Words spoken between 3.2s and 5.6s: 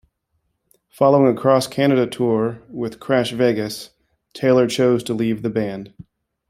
Vegas, Taylor chose to leave the